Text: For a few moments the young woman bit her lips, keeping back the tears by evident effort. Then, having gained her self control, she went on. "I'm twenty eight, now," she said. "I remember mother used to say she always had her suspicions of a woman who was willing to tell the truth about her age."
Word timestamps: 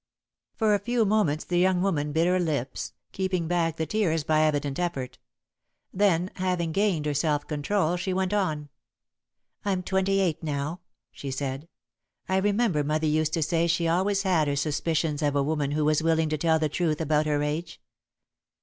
For 0.55 0.73
a 0.73 0.79
few 0.79 1.05
moments 1.05 1.43
the 1.45 1.59
young 1.59 1.79
woman 1.83 2.11
bit 2.11 2.25
her 2.25 2.39
lips, 2.39 2.93
keeping 3.11 3.47
back 3.47 3.77
the 3.77 3.85
tears 3.85 4.23
by 4.23 4.41
evident 4.41 4.79
effort. 4.79 5.19
Then, 5.93 6.31
having 6.37 6.71
gained 6.71 7.05
her 7.05 7.13
self 7.13 7.45
control, 7.45 7.97
she 7.97 8.11
went 8.11 8.33
on. 8.33 8.69
"I'm 9.63 9.83
twenty 9.83 10.19
eight, 10.19 10.41
now," 10.41 10.79
she 11.11 11.29
said. 11.29 11.67
"I 12.27 12.37
remember 12.37 12.83
mother 12.83 13.05
used 13.05 13.33
to 13.33 13.43
say 13.43 13.67
she 13.67 13.87
always 13.87 14.23
had 14.23 14.47
her 14.47 14.55
suspicions 14.55 15.21
of 15.21 15.35
a 15.35 15.43
woman 15.43 15.69
who 15.73 15.85
was 15.85 16.01
willing 16.01 16.29
to 16.29 16.37
tell 16.39 16.57
the 16.57 16.67
truth 16.67 16.99
about 16.99 17.27
her 17.27 17.43
age." 17.43 17.79